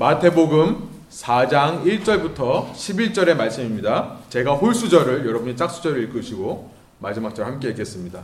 [0.00, 4.12] 마태복음 4장 1절부터 11절의 말씀입니다.
[4.30, 8.20] 제가 홀수절을 여러분이 짝수절을 읽으시고 마지막 절 함께 읽겠습니다.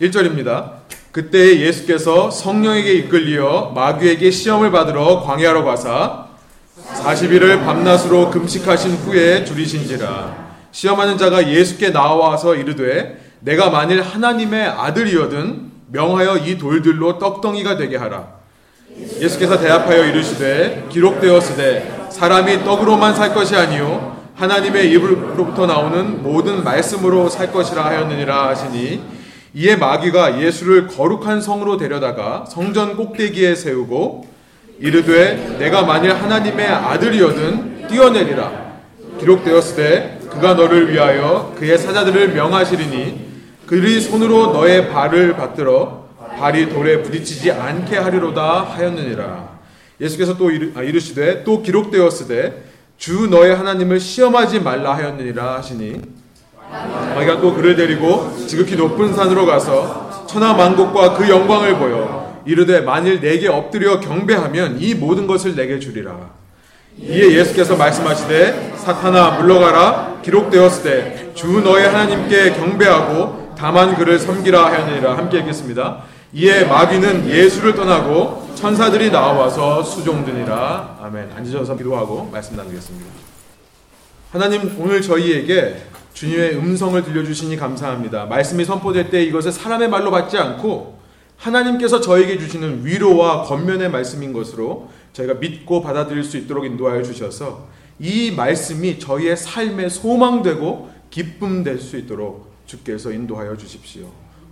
[0.00, 0.70] 1절입니다.
[1.12, 6.28] 그때 예수께서 성령에게 이끌리어 마귀에게 시험을 받으러 광야로 가사
[6.94, 16.38] 40일을 밤낮으로 금식하신 후에 줄이신지라 시험하는 자가 예수께 나와서 이르되 내가 만일 하나님의 아들이거든 명하여
[16.38, 18.35] 이 돌들로 떡덩이가 되게 하라
[19.20, 27.52] 예수께서 대답하여 이르시되 기록되었으되 사람이 떡으로만 살 것이 아니요 하나님의 입으로부터 나오는 모든 말씀으로 살
[27.52, 29.00] 것이라 하였느니라 하시니
[29.54, 34.26] 이에 마귀가 예수를 거룩한 성으로 데려다가 성전 꼭대기에 세우고
[34.78, 38.66] 이르되 내가 만일 하나님의 아들이거든 뛰어내리라.
[39.18, 43.26] 기록되었으되 그가 너를 위하여 그의 사자들을 명하시리니
[43.66, 46.05] 그들이 손으로 너의 발을 받들어
[46.38, 49.56] 발이 돌에 부딪히지 않게 하리로다 하였느니라.
[50.00, 52.64] 예수께서 또 이르, 아, 이르시되 또 기록되었으되
[52.98, 56.00] 주 너의 하나님을 시험하지 말라 하였느니라 하시니
[57.14, 63.20] 마귀가 또 그를 데리고 지극히 높은 산으로 가서 천하 만국과 그 영광을 보여 이르되 만일
[63.20, 66.30] 내게 엎드려 경배하면 이 모든 것을 내게 주리라.
[66.98, 75.38] 이에 예수께서 말씀하시되 사탄아 물러가라 기록되었으되 주 너의 하나님께 경배하고 다만 그를 섬기라 하였느니라 함께
[75.38, 76.02] 읽겠습니다.
[76.32, 80.98] 이에 마귀는 예수를 떠나고 천사들이 나와서 수종드니라.
[81.02, 81.30] 아멘.
[81.36, 83.10] 앉으셔서 기도하고 말씀 나누겠습니다.
[84.32, 85.82] 하나님 오늘 저희에게
[86.14, 88.26] 주님의 음성을 들려주시니 감사합니다.
[88.26, 90.98] 말씀이 선포될 때 이것을 사람의 말로 받지 않고
[91.36, 97.66] 하나님께서 저에게 주시는 위로와 권면의 말씀인 것으로 저희가 믿고 받아들일 수 있도록 인도하여 주셔서
[97.98, 104.06] 이 말씀이 저희의 삶의 소망되고 기쁨 될 수 있도록 주께서 인도하여 주십시오.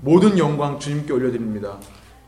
[0.05, 1.79] 모든 영광 주님께 올려드립니다.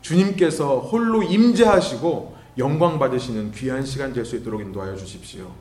[0.01, 5.51] 주님께서 홀로 임재하시고 영광 받으시는 귀한 시간 될 수 있도록 인도하여 주십시오.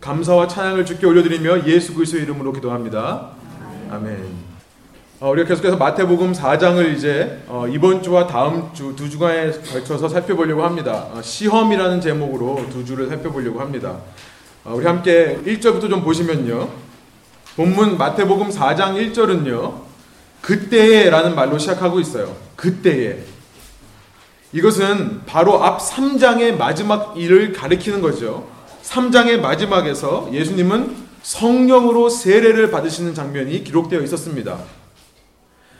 [0.00, 3.30] 감사와 찬양을 주께 올려드리며 예수 그리스도의 이름으로 기도합니다.
[3.90, 4.24] 아멘.
[5.18, 10.62] 어, 우리가 계속해서 마태복음 4장을 이제 어, 이번 주와 다음 주 두 주간에 걸쳐서 살펴보려고
[10.62, 11.08] 합니다.
[11.12, 13.98] 어, 시험이라는 제목으로 두 주를 살펴보려고 합니다.
[14.64, 16.68] 어, 우리 함께 1절부터 좀 보시면요.
[17.56, 19.93] 본문 마태복음 4장 1절은요.
[20.44, 22.36] 그때에라는 말로 시작하고 있어요.
[22.54, 23.18] 그때에.
[24.52, 28.46] 이것은 바로 앞 3장의 마지막 일을 가리키는 거죠.
[28.82, 34.58] 3장의 마지막에서 예수님은 성령으로 세례를 받으시는 장면이 기록되어 있었습니다.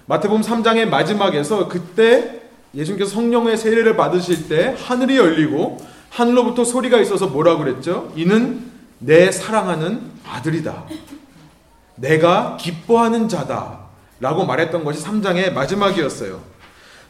[0.07, 2.41] 마태복음 3장의 마지막에서 그때
[2.75, 5.77] 예수님께서 성령의 세례를 받으실 때 하늘이 열리고
[6.09, 8.11] 하늘로부터 소리가 있어서 뭐라고 그랬죠?
[8.17, 10.85] 이는 내 사랑하는 아들이다.
[11.97, 13.84] 내가 기뻐하는 자다.
[14.21, 16.41] 라고 말했던 것이 3장의 마지막이었어요.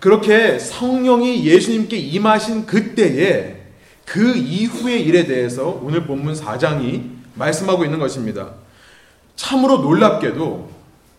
[0.01, 3.63] 그렇게 성령이 예수님께 임하신 그때에
[4.05, 8.51] 그 이후의 일에 대해서 오늘 본문 4장이 말씀하고 있는 것입니다.
[9.37, 10.71] 참으로 놀랍게도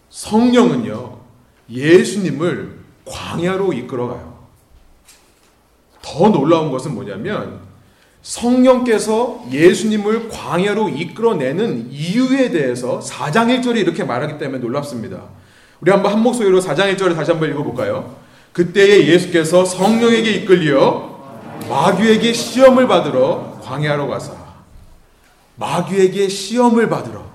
[0.09, 1.17] 성령은요,
[1.69, 4.35] 예수님을 광야로 이끌어가요.
[6.01, 7.59] 더 놀라운 것은 뭐냐면,
[8.21, 15.23] 성령께서 예수님을 광야로 이끌어내는 이유에 대해서 4장 1절이 이렇게 말하기 때문에 놀랍습니다.
[15.85, 18.15] 우리 한번 한 목소리로 4장 1절을 다시 한번 읽어볼까요?
[18.53, 21.11] 그때에 예수께서 성령에게 이끌려
[21.69, 24.33] 마귀에게 시험을 받으러 광야로 가사
[25.57, 27.25] 마귀에게 시험을 받으러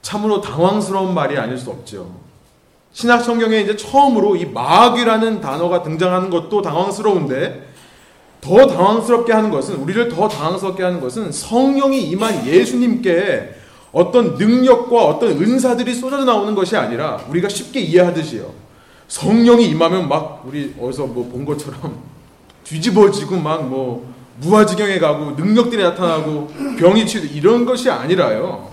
[0.00, 2.10] 참으로 당황스러운 말이 아닐 수 없죠.
[2.94, 7.68] 신약 성경에 이제 처음으로 이 마귀라는 단어가 등장하는 것도 당황스러운데
[8.40, 13.60] 더 당황스럽게 하는 것은 우리를 더 당황스럽게 하는 것은 성령이 임한 예수님께
[13.92, 18.50] 어떤 능력과 어떤 은사들이 쏟아져 나오는 것이 아니라 우리가 쉽게 이해하듯이요.
[19.08, 21.98] 성령이 임하면 막 우리 어디서 뭐 본 것처럼
[22.64, 24.10] 뒤집어지고 막 뭐
[24.40, 26.48] 무아지경에 가고 능력들이 나타나고
[26.78, 28.70] 병이 치유 이런 것이 아니라요.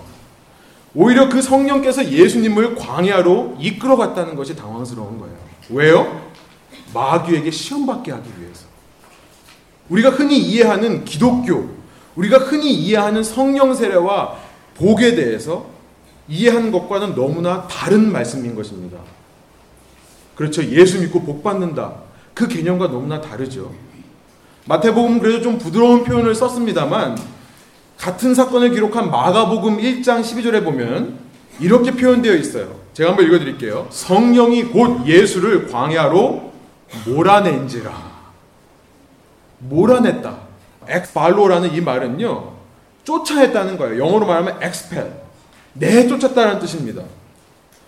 [0.94, 5.36] 오히려 그 성령께서 예수님을 광야로 이끌어 갔다는 것이 당황스러운 거예요.
[5.68, 6.20] 왜요?
[6.94, 8.64] 마귀에게 시험받게 하기 위해서.
[9.90, 11.68] 우리가 흔히 이해하는 기독교,
[12.16, 14.36] 우리가 흔히 이해하는 성령 세례와
[14.80, 15.66] 복에 대해서
[16.26, 18.98] 이해하는 것과는 너무나 다른 말씀인 것입니다.
[20.34, 20.64] 그렇죠.
[20.64, 21.96] 예수 믿고 복 받는다.
[22.32, 23.72] 그 개념과 너무나 다르죠.
[24.64, 27.18] 마태복음 그래도 좀 부드러운 표현을 썼습니다만
[27.98, 31.18] 같은 사건을 기록한 마가복음 1장 12절에 보면
[31.60, 32.80] 이렇게 표현되어 있어요.
[32.94, 33.86] 제가 한번 읽어 드릴게요.
[33.90, 36.52] 성령이 곧 예수를 광야로
[37.06, 38.10] 몰아낸지라.
[39.58, 40.38] 몰아냈다.
[40.88, 42.59] 엑발로라는 이 말은요.
[43.04, 44.04] 쫓아냈다는 거예요.
[44.04, 45.10] 영어로 말하면 expel.
[45.74, 47.02] 내쫓았다는 뜻입니다.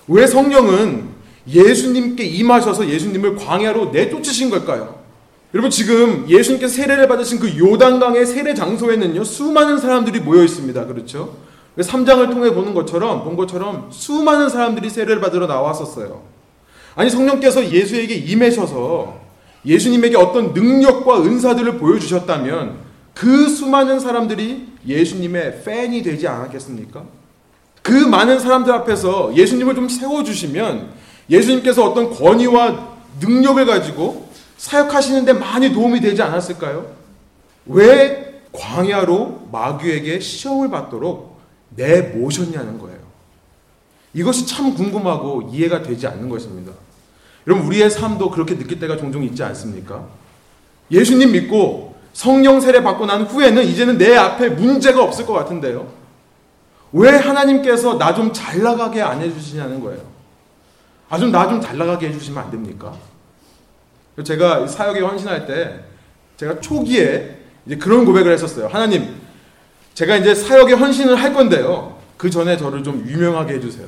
[0.08, 1.08] 왜 성령은
[1.48, 5.00] 예수님께 임하셔서 예수님을 광야로 내쫓으신 걸까요?
[5.54, 10.86] 여러분 지금 예수님께서 세례를 받으신 그 요단강의 세례 장소에는요 수많은 사람들이 모여 있습니다.
[10.86, 11.36] 그렇죠?
[11.78, 16.22] 3장을 통해 보는 것처럼 본 것처럼 수많은 사람들이 세례를 받으러 나왔었어요.
[16.94, 19.20] 아니 성령께서 예수에게 임하셔서
[19.64, 22.76] 예수님에게 어떤 능력과 은사들을 보여주셨다면
[23.14, 27.04] 그 수많은 사람들이 예수님의 팬이 되지 않았겠습니까?
[27.82, 30.92] 그 많은 사람들 앞에서 예수님을 좀 세워주시면
[31.30, 36.86] 예수님께서 어떤 권위와 능력을 가지고 사역하시는데 많이 도움이 되지 않았을까요?
[37.66, 41.40] 왜 광야로 마귀에게 시험을 받도록
[41.70, 42.98] 내모셨냐는 거예요.
[44.14, 46.72] 이것이 참 궁금하고 이해가 되지 않는 것입니다.
[47.46, 50.06] 여러분, 우리의 삶도 그렇게 느낄 때가 종종 있지 않습니까?
[50.90, 55.86] 예수님 믿고 성령 세례 받고 난 후에는 이제는 내 앞에 문제가 없을 것 같은데요.
[56.92, 60.00] 왜 하나님께서 나 좀 잘 나가게 안 해주시냐는 거예요.
[61.08, 62.92] 아, 좀 나 좀 잘 나가게 해주시면 안 됩니까?
[64.22, 65.80] 제가 사역에 헌신할 때
[66.36, 68.68] 제가 초기에 이제 그런 고백을 했었어요.
[68.68, 69.14] 하나님,
[69.94, 71.98] 제가 이제 사역에 헌신을 할 건데요.
[72.18, 73.86] 그 전에 저를 좀 유명하게 해주세요.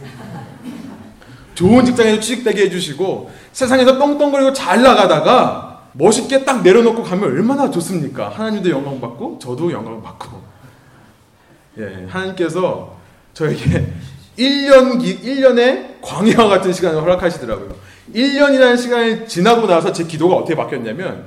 [1.54, 5.67] 좋은 직장에서 취직되게 해주시고 세상에서 떵떵거리고 잘 나가다가
[5.98, 8.28] 멋있게 딱 내려놓고 가면 얼마나 좋습니까?
[8.28, 10.40] 하나님도 영광 받고 저도 영광 받고.
[11.78, 12.96] 예, 하나님께서
[13.34, 13.92] 저에게
[14.38, 17.74] 1년 기, 1년의 광야와 같은 시간을 허락하시더라고요.
[18.14, 21.26] 1년이라는 시간이 지나고 나서 제 기도가 어떻게 바뀌었냐면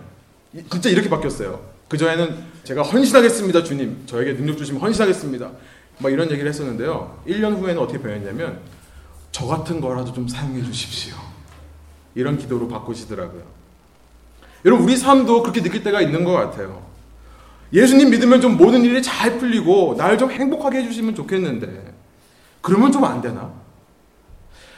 [0.72, 1.60] 진짜 이렇게 바뀌었어요.
[1.90, 4.04] 그 전에는 제가 헌신하겠습니다, 주님.
[4.06, 5.52] 저에게 능력 주시면 헌신하겠습니다.
[5.98, 7.22] 막 이런 얘기를 했었는데요.
[7.28, 8.60] 1년 후에는 어떻게 변했냐면
[9.34, 11.16] 저 같은 거라도 좀 사용해 주십시오.
[12.16, 13.61] 이런 기도로 바꾸시더라고요.
[14.66, 16.82] 여러분 우리 삶도 그렇게 느낄 때가 있는 것 같아요.
[17.74, 21.94] 예수님 믿으면 좀 모든 일이 잘 풀리고 날 좀 행복하게 해주시면 좋겠는데
[22.62, 23.52] 그러면 좀 안 되나?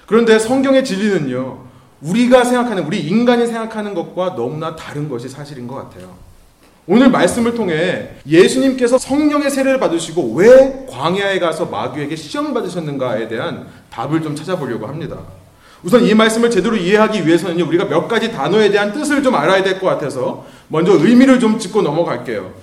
[0.06, 1.64] 그런데 성경의 진리는요.
[2.02, 6.16] 우리가 생각하는 우리 인간이 생각하는 것과 너무나 다른 것이 사실인 것 같아요.
[6.86, 14.22] 오늘 말씀을 통해 예수님께서 성령의 세례를 받으시고 왜 광야에 가서 마귀에게 시험을 받으셨는가에 대한 답을
[14.22, 15.18] 좀 찾아보려고 합니다.
[15.84, 19.80] 우선 이 말씀을 제대로 이해하기 위해서는 우리가 몇 가지 단어에 대한 뜻을 좀 알아야 될
[19.80, 22.54] 것 같아서 먼저 의미를 좀 짚고 넘어갈게요.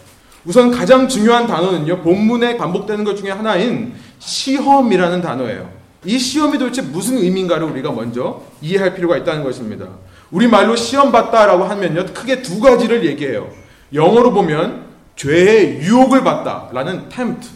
[0.47, 5.71] 우선 가장 중요한 단어는요, 본문에 반복되는 것 중에 하나인 시험이라는 단어예요.
[6.07, 9.87] 이 시험이 도대체 무슨 의미인가를 우리가 먼저 이해할 필요가 있다는 것입니다.
[10.31, 13.51] 우리 말로 시험 받다라고 하면요, 크게 두 가지를 얘기해요.
[13.93, 14.85] 영어로 보면
[15.17, 17.51] 죄의 유혹을 받다라는 tempt,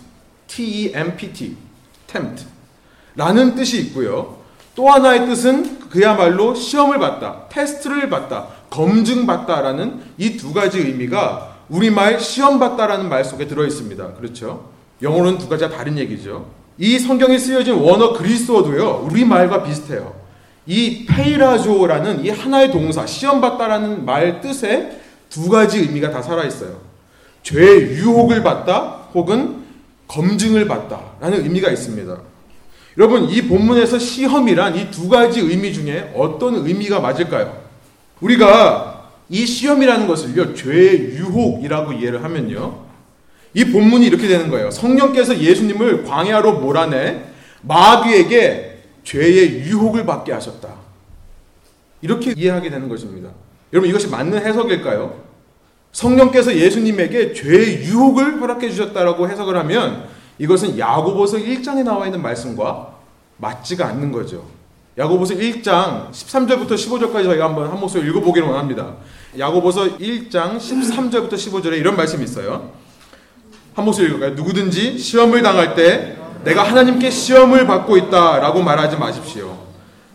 [0.46, 1.56] T-E-M-P-T,
[2.06, 2.44] tempt
[3.16, 4.43] 라는 뜻이 있고요.
[4.74, 12.58] 또 하나의 뜻은 그야말로 시험을 받다, 테스트를 받다, 검증받다라는 이 두 가지 의미가 우리말 시험
[12.58, 14.14] 받다라는 말 속에 들어 있습니다.
[14.14, 14.68] 그렇죠?
[15.00, 16.46] 영어로는 두 가지가 다른 얘기죠.
[16.78, 19.06] 이 성경에 쓰여진 원어 그리스어도요.
[19.08, 20.14] 우리말과 비슷해요.
[20.66, 25.00] 이 페이라조라는 이 하나의 동사 시험 받다라는 말 뜻에
[25.30, 26.80] 두 가지 의미가 다 살아있어요.
[27.42, 29.62] 죄의 유혹을 받다 혹은
[30.08, 32.16] 검증을 받다라는 의미가 있습니다.
[32.96, 37.62] 여러분, 이 본문에서 시험이란 이 두 가지 의미 중에 어떤 의미가 맞을까요?
[38.20, 42.84] 우리가 이 시험이라는 것을요, 죄의 유혹이라고 이해를 하면요.
[43.54, 44.70] 이 본문이 이렇게 되는 거예요.
[44.70, 47.22] 성령께서 예수님을 광야로 몰아내
[47.62, 50.68] 마귀에게 죄의 유혹을 받게 하셨다.
[52.02, 53.30] 이렇게 이해하게 되는 것입니다.
[53.72, 55.22] 여러분 이것이 맞는 해석일까요?
[55.92, 62.94] 성령께서 예수님에게 죄의 유혹을 허락해 주셨다라고 해석을 하면 이것은 야고보서 1장에 나와 있는 말씀과
[63.38, 64.44] 맞지가 않는 거죠.
[64.96, 68.94] 야고보서 1장 13절부터 15절까지 저희가 한번 한 목소리 읽어보기를 원합니다.
[69.38, 72.70] 야고보서 1장 13절부터 15절에 이런 말씀이 있어요.
[73.74, 74.34] 한 목소리 읽을까요?
[74.34, 79.58] 누구든지 시험을 당할 때 내가 하나님께 시험을 받고 있다 라고 말하지 마십시오.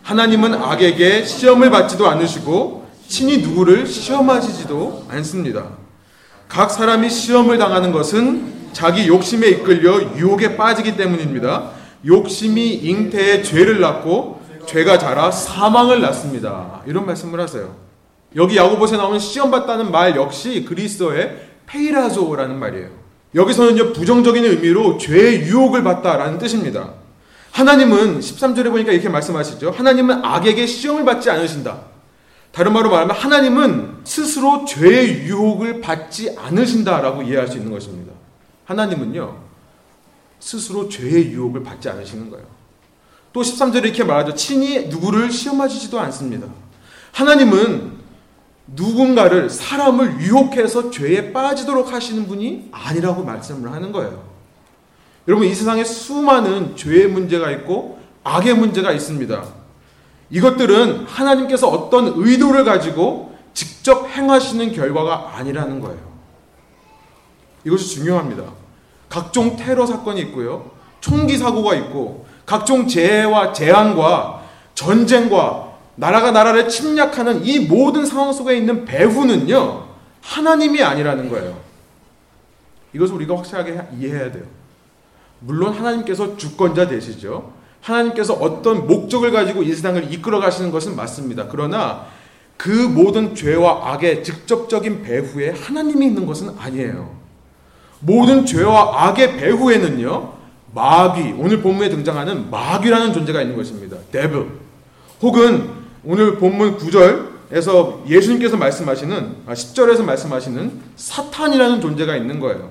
[0.02, 5.64] 하나님은 악에게 시험을 받지도 않으시고 친히 누구를 시험하시지도 않습니다.
[6.48, 11.70] 각 사람이 시험을 당하는 것은 자기 욕심에 이끌려 유혹에 빠지기 때문입니다.
[12.06, 16.82] 욕심이 잉태에 죄를 낳고 죄가 자라 사망을 낳습니다.
[16.86, 17.74] 이런 말씀을 하세요.
[18.36, 21.36] 여기 야고보에 나오는 시험 받다는 말 역시 그리스어의
[21.66, 22.88] 페이라조라는 말이에요.
[23.34, 26.94] 여기서는요 부정적인 의미로 죄의 유혹을 받다라는 뜻입니다.
[27.52, 29.70] 하나님은 13절에 보니까 이렇게 말씀하시죠.
[29.72, 31.78] 하나님은 악에게 시험을 받지 않으신다.
[32.52, 38.12] 다른 말로 말하면 하나님은 스스로 죄의 유혹을 받지 않으신다라고 이해할 수 있는 것입니다.
[38.70, 39.36] 하나님은요,
[40.38, 42.46] 스스로 죄의 유혹을 받지 않으시는 거예요.
[43.32, 44.34] 또 13절에 이렇게 말하죠.
[44.36, 46.46] 친히 누구를 시험하시지도 않습니다.
[47.12, 47.98] 하나님은
[48.68, 54.22] 누군가를, 사람을 유혹해서 죄에 빠지도록 하시는 분이 아니라고 말씀을 하는 거예요.
[55.26, 59.44] 여러분, 이 세상에 수많은 죄의 문제가 있고 악의 문제가 있습니다.
[60.30, 66.08] 이것들은 하나님께서 어떤 의도를 가지고 직접 행하시는 결과가 아니라는 거예요.
[67.64, 68.59] 이것이 중요합니다.
[69.10, 70.70] 각종 테러 사건이 있고요.
[71.00, 74.42] 총기 사고가 있고 각종 재해와 재앙과
[74.74, 79.84] 전쟁과 나라가 나라를 침략하는 이 모든 상황 속에 있는 배후는요.
[80.22, 81.58] 하나님이 아니라는 거예요.
[82.94, 84.44] 이것을 우리가 확실하게 이해해야 돼요.
[85.40, 87.52] 물론 하나님께서 주권자 되시죠.
[87.82, 91.48] 하나님께서 어떤 목적을 가지고 이 세상을 이끌어 가시는 것은 맞습니다.
[91.50, 92.06] 그러나
[92.56, 97.19] 그 모든 죄와 악의 직접적인 배후에 하나님이 있는 것은 아니에요.
[98.00, 100.32] 모든 죄와 악의 배후에는요,
[100.74, 103.96] 마귀, 오늘 본문에 등장하는 마귀라는 존재가 있는 것입니다.
[104.10, 104.46] 데블.
[105.20, 105.68] 혹은
[106.04, 112.70] 오늘 본문 9절에서 예수님께서 말씀하시는, 아, 10절에서 말씀하시는 사탄이라는 존재가 있는 거예요.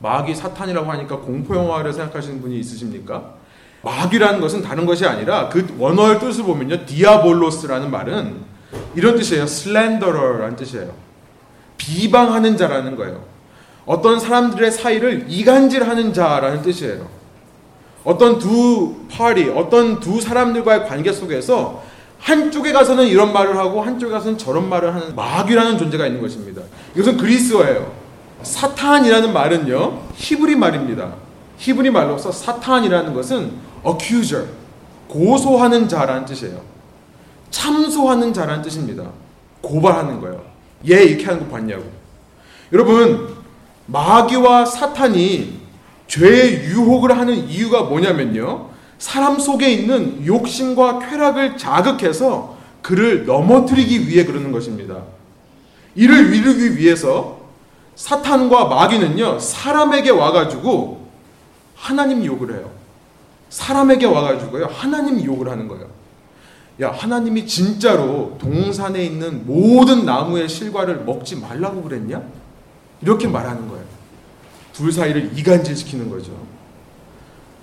[0.00, 3.34] 마귀 사탄이라고 하니까 공포영화를 생각하시는 분이 있으십니까?
[3.82, 6.84] 마귀라는 것은 다른 것이 아니라 그 원어의 뜻을 보면요.
[6.86, 8.34] 디아볼로스라는 말은
[8.96, 9.46] 이런 뜻이에요.
[9.46, 10.92] 슬렌더러라는 뜻이에요.
[11.76, 13.33] 비방하는 자라는 거예요.
[13.86, 17.06] 어떤 사람들의 사이를 이간질하는 자라는 뜻이에요.
[18.04, 21.82] 어떤 두 파리, 어떤 두 사람들과의 관계 속에서
[22.18, 26.62] 한쪽에 가서는 이런 말을 하고 한쪽에 가서는 저런 말을 하는 마귀라는 존재가 있는 것입니다.
[26.94, 27.92] 이것은 그리스어예요.
[28.42, 31.14] 사탄이라는 말은요, 히브리 말입니다.
[31.58, 33.52] 히브리 말로서 사탄이라는 것은
[33.86, 34.46] accuser,
[35.08, 36.60] 고소하는 자라는 뜻이에요.
[37.50, 39.04] 참소하는 자라는 뜻입니다.
[39.60, 40.42] 고발하는 거예요.
[40.90, 41.84] 얘 이렇게 하는 거 봤냐고.
[42.72, 43.33] 여러분,
[43.86, 45.60] 마귀와 사탄이
[46.06, 48.70] 죄의 유혹을 하는 이유가 뭐냐면요.
[48.98, 55.02] 사람 속에 있는 욕심과 쾌락을 자극해서 그를 넘어뜨리기 위해 그러는 것입니다.
[55.94, 57.40] 이를 이루기 위해서
[57.94, 61.08] 사탄과 마귀는요, 사람에게 와가지고
[61.76, 62.70] 하나님 욕을 해요.
[63.48, 65.86] 사람에게 와가지고요, 하나님 욕을 하는 거예요.
[66.80, 72.20] 야, 하나님이 진짜로 동산에 있는 모든 나무의 실과를 먹지 말라고 그랬냐?
[73.04, 73.84] 이렇게 말하는 거예요.
[74.72, 76.32] 둘 사이를 이간질시키는 거죠.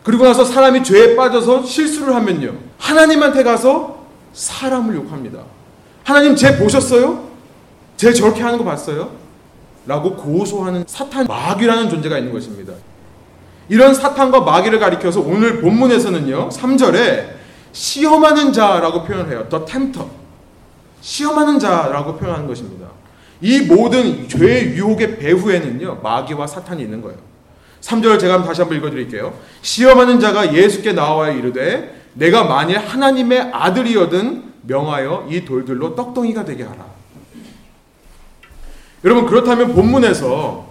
[0.03, 2.55] 그리고 나서 사람이 죄에 빠져서 실수를 하면요.
[2.77, 5.39] 하나님한테 가서 사람을 욕합니다.
[6.03, 7.27] 하나님 쟤 보셨어요?
[7.97, 9.11] 쟤 저렇게 하는 거 봤어요?
[9.85, 12.73] 라고 고소하는 사탄 마귀라는 존재가 있는 것입니다.
[13.67, 16.49] 이런 사탄과 마귀를 가리켜서 오늘 본문에서는요.
[16.49, 19.49] 3절에 시험하는 자라고 표현해요.
[19.49, 20.07] The tempter.
[21.01, 22.87] 시험하는 자라고 표현하는 것입니다.
[23.41, 25.99] 이 모든 죄의 유혹의 배후에는요.
[26.01, 27.17] 마귀와 사탄이 있는 거예요.
[27.81, 29.33] 3절 제가 다시 한번 읽어드릴게요.
[29.63, 36.85] 시험하는 자가 예수께 나와 이르되 내가 만일 하나님의 아들이여든 명하여 이 돌들로 떡덩이가 되게 하라.
[39.03, 40.69] 여러분 그렇다면 본문에서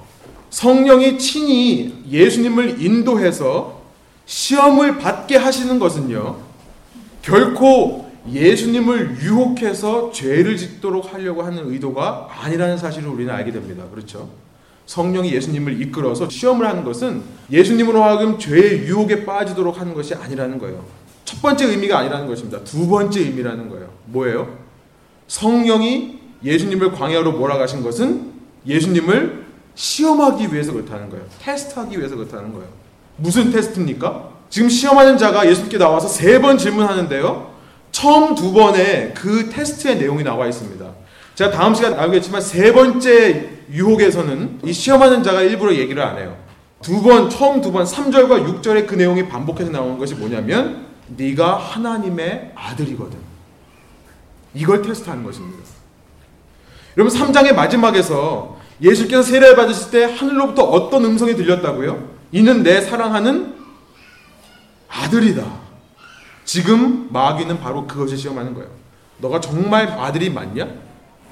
[0.51, 3.81] 성령이 친히 예수님을 인도해서
[4.27, 6.37] 시험을 받게 하시는 것은요.
[7.23, 13.85] 결코 예수님을 유혹해서 죄를 짓도록 하려고 하는 의도가 아니라는 사실을 우리는 알게 됩니다.
[13.93, 14.29] 그렇죠?
[14.87, 20.85] 성령이 예수님을 이끌어서 시험을 하는 것은 예수님으로 하여금 죄의 유혹에 빠지도록 하는 것이 아니라는 거예요.
[21.25, 22.63] 첫 번째 의미가 아니라는 것입니다.
[22.65, 23.89] 두 번째 의미라는 거예요.
[24.07, 24.59] 뭐예요?
[25.29, 28.33] 성령이 예수님을 광야로 몰아가신 것은
[28.67, 29.45] 예수님을
[29.77, 31.25] 시험하기 위해서 그렇다는 거예요.
[31.41, 32.67] 테스트하기 위해서 그렇다는 거예요.
[33.17, 34.31] 무슨 테스트입니까?
[34.51, 37.50] 지금 시험하는 자가 예수님께 나와서 세 번 질문하는데요.
[37.93, 40.85] 처음 두 번에 그 테스트의 내용이 나와 있습니다.
[41.35, 46.37] 제가 다음 시간에 나오겠지만 세 번째 유혹에서는 이 시험하는 자가 일부러 얘기를 안 해요.
[46.83, 52.53] 두 번, 처음 두 번, 3절과 6절에 그 내용이 반복해서 나오는 것이 뭐냐면 네가 하나님의
[52.55, 53.19] 아들이거든.
[54.55, 55.59] 이걸 테스트하는 것입니다.
[56.97, 62.09] 여러분 3장의 마지막에서 예수께서 세례를 받으실 때 하늘로부터 어떤 음성이 들렸다고요?
[62.33, 63.55] 이는 내 사랑하는
[64.89, 65.70] 아들이다.
[66.51, 68.69] 지금 마귀는 바로 그것을 시험하는 거예요.
[69.19, 70.67] 너가 정말 아들이 맞냐?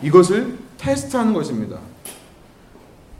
[0.01, 1.79] 이것을 테스트하는 것입니다.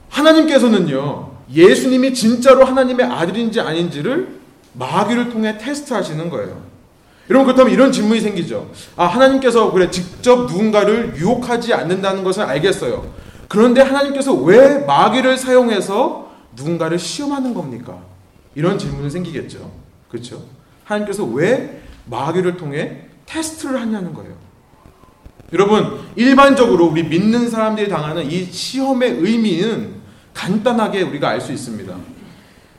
[0.07, 4.39] 하나님께서는요, 예수님이 진짜로 하나님의 아들인지 아닌지를
[4.75, 6.61] 마귀를 통해 테스트하시는 거예요.
[7.29, 8.71] 여러분 그렇다면 이런 질문이 생기죠.
[8.95, 13.11] 아 하나님께서 그래 직접 누군가를 유혹하지 않는다는 것을 알겠어요.
[13.49, 17.99] 그런데 하나님께서 왜 마귀를 사용해서 누군가를 시험하는 겁니까?
[18.55, 19.69] 이런 질문이 생기겠죠.
[20.07, 20.41] 그렇죠?
[20.85, 24.33] 하나님께서 왜 마귀를 통해 테스트를 하냐는 거예요.
[25.53, 29.95] 여러분 일반적으로 우리 믿는 사람들이 당하는 이 시험의 의미는
[30.33, 31.93] 간단하게 우리가 알 수 있습니다.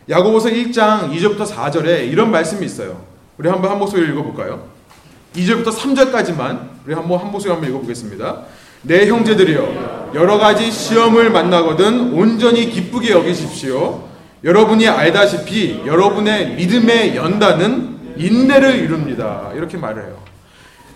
[0.08, 3.04] 야고보서 1장 2절부터 4절에 이런 말씀이 있어요.
[3.38, 4.68] 우리 한번 한 목소리 읽어볼까요?
[5.36, 8.44] 2절부터 3절까지만 우리 한번 한 목소리 한번 읽어보겠습니다.
[8.82, 14.08] 내 형제들이여 여러 가지 시험을 만나거든 온전히 기쁘게 여기십시오.
[14.42, 19.52] 여러분이 알다시피 여러분의 믿음의 연단은 인내를 이룹니다.
[19.54, 20.22] 이렇게 말을 해요.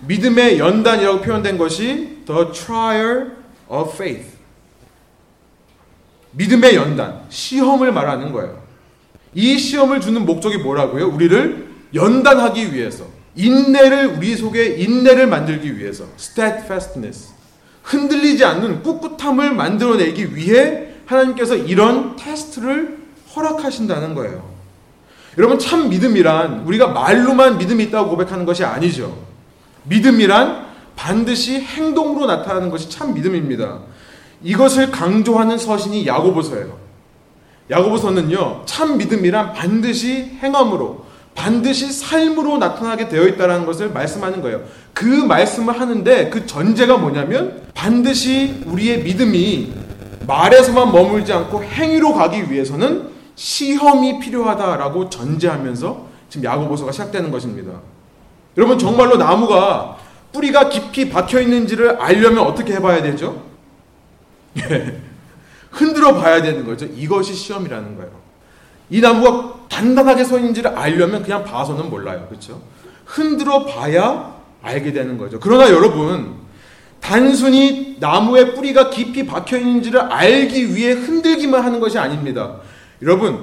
[0.07, 3.33] 믿음의 연단이라고 표현된 것이 the trial
[3.69, 4.35] of faith.
[6.33, 8.63] 믿음의 연단, 시험을 말하는 거예요.
[9.35, 11.09] 이 시험을 주는 목적이 뭐라고요?
[11.09, 13.07] 우리를 연단하기 위해서.
[13.37, 16.05] 인내를 우리 속에 인내를 만들기 위해서.
[16.19, 17.33] steadfastness.
[17.83, 22.99] 흔들리지 않는 꿋꿋함을 만들어내기 위해 하나님께서 이런 테스트를
[23.35, 24.54] 허락하신다는 거예요.
[25.39, 29.17] 여러분 참 믿음이란 우리가 말로만 믿음이 있다고 고백하는 것이 아니죠.
[29.85, 33.81] 믿음이란 반드시 행동으로 나타나는 것이 참 믿음입니다.
[34.43, 36.77] 이것을 강조하는 서신이 야고보서예요.
[37.71, 38.63] 야고보서는요.
[38.67, 44.63] 참 믿음이란 반드시 행함으로 반드시 삶으로 나타나게 되어 있다는 것을 말씀하는 거예요.
[44.93, 49.73] 그 말씀을 하는데 그 전제가 뭐냐면 반드시 우리의 믿음이
[50.27, 57.73] 말에서만 머물지 않고 행위로 가기 위해서는 시험이 필요하다라고 전제하면서 지금 야고보서가 시작되는 것입니다.
[58.57, 59.97] 여러분 정말로 나무가
[60.33, 63.43] 뿌리가 깊이 박혀 있는지를 알려면 어떻게 해봐야 되죠?
[64.59, 65.01] 예.
[65.71, 66.87] 흔들어 봐야 되는 거죠.
[66.87, 68.13] 이것이 시험이라는 거예요.
[68.91, 72.27] 이 나무가 단단하게 서 있는지를 알려면 그냥 봐서는 몰라요.
[72.29, 72.61] 그렇죠?
[73.05, 75.41] 흔들어 봐야 알게 되는 거죠.
[75.41, 76.35] 그러나 여러분
[77.01, 82.57] 단순히 나무의 뿌리가 깊이 박혀 있는지를 알기 위해 흔들기만 하는 것이 아닙니다.
[83.05, 83.39] 여러분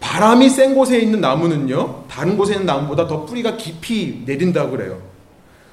[0.00, 4.98] 바람이 센 곳에 있는 나무는요 다른 곳에 있는 나무보다 더 뿌리가 깊이 내린다고 그래요.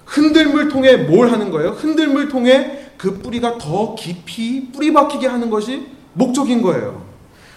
[0.05, 1.71] 흔들물 통해 뭘 하는 거예요?
[1.71, 7.03] 흔들물 통해 그 뿌리가 더 깊이 뿌리 박히게 하는 것이 목적인 거예요.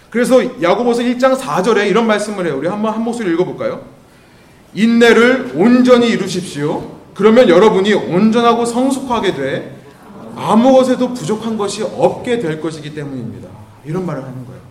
[0.09, 2.57] 그래서 야고보서 1장 4절에 이런 말씀을 해요.
[2.57, 3.83] 우리 한번 한 목소리 읽어볼까요?
[4.73, 6.95] 인내를 온전히 이루십시오.
[7.13, 9.77] 그러면 여러분이 온전하고 성숙하게 돼
[10.35, 13.49] 아무 것에도 부족한 것이 없게 될 것이기 때문입니다.
[13.85, 14.64] 이런 말을 하는 거예요.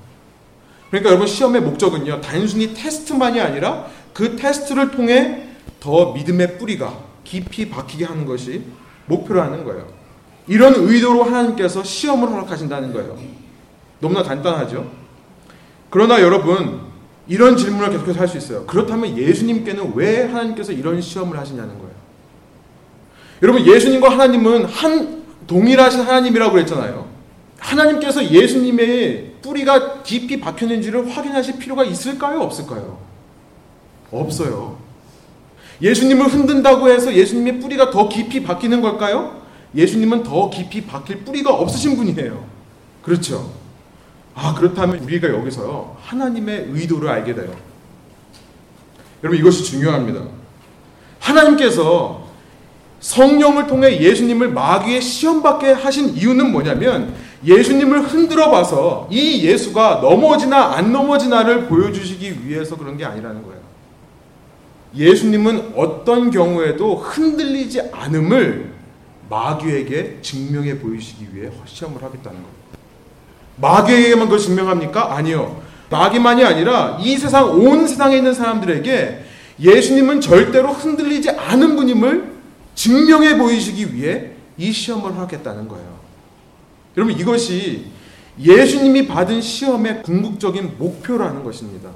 [0.95, 2.21] 그러니까 여러분 시험의 목적은요.
[2.21, 5.49] 단순히 테스트만이 아니라 그 테스트를 통해
[5.81, 8.63] 더 믿음의 뿌리가 깊이 박히게 하는 것이
[9.07, 9.89] 목표로 하는 거예요.
[10.47, 13.19] 이런 의도로 하나님께서 시험을 허락하신다는 거예요.
[13.99, 14.89] 너무나 간단하죠?
[15.91, 16.83] 그러나 여러분,
[17.27, 18.65] 이런 질문을 계속해서 할 수 있어요.
[18.67, 21.95] 그렇다면 예수님께는 왜 하나님께서 이런 시험을 하시냐는 거예요.
[23.43, 27.09] 여러분, 예수님과 하나님은 한 동일하신 하나님이라고 그랬잖아요.
[27.59, 32.41] 하나님께서 예수님의 뿌리가 깊이 박혔는지를 확인하실 필요가 있을까요?
[32.41, 32.99] 없을까요?
[34.11, 34.79] 없어요.
[35.83, 39.43] 예수님을 흔든다고 해서 예수님의 뿌리가 더 깊이 박히는 걸까요?
[39.75, 42.43] 예수님은 더 깊이 박힐 뿌리가 없으신 분이에요.
[43.03, 43.53] 그렇죠?
[44.35, 47.55] 아, 그렇다면 우리가 여기서 하나님의 의도를 알게 돼요.
[49.23, 50.23] 여러분, 이것이 중요합니다.
[51.19, 52.25] 하나님께서
[53.01, 60.93] 성령을 통해 예수님을 마귀의 시험받게 하신 이유는 뭐냐면 예수님을 흔들어 봐서 이 예수가 넘어지나 안
[60.93, 63.61] 넘어지나를 보여주시기 위해서 그런 게 아니라는 거예요.
[64.97, 68.73] 예수님은 어떤 경우에도 흔들리지 않음을
[69.29, 72.55] 마귀에게 증명해 보이시기 위해 시험을 하겠다는 거예요.
[73.57, 75.15] 마귀에게만 그걸 증명합니까?
[75.15, 75.63] 아니요.
[75.91, 79.25] 마귀만이 아니라 이 세상 온 세상에 있는 사람들에게
[79.61, 82.33] 예수님은 절대로 흔들리지 않은 분임을
[82.75, 85.94] 증명해 보이시기 위해 이 시험을 하겠다는 거예요.
[86.97, 87.87] 여러분 이것이
[88.41, 91.91] 예수님이 받은 시험의 궁극적인 목표라는 것입니다.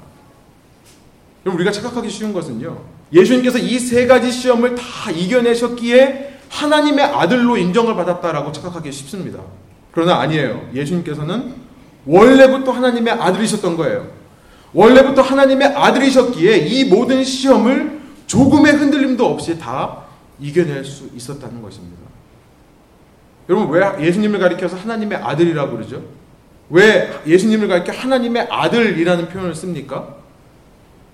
[1.45, 2.81] 여러분 우리가 착각하기 쉬운 것은요.
[3.11, 9.39] 예수님께서 이 세 가지 시험을 다 이겨내셨기에 하나님의 아들로 인정을 받았다라고 착각하기 쉽습니다.
[9.91, 10.69] 그러나 아니에요.
[10.73, 11.55] 예수님께서는
[12.05, 14.07] 원래부터 하나님의 아들이셨던 거예요.
[14.73, 20.03] 원래부터 하나님의 아들이셨기에 이 모든 시험을 조금의 흔들림도 없이 다
[20.39, 21.97] 이겨낼 수 있었다는 것입니다.
[23.49, 26.03] 여러분 왜 예수님을 가리켜서 하나님의 아들이라고 그러죠?
[26.69, 30.15] 왜 예수님을 가리켜 하나님의 아들이라는 표현을 씁니까?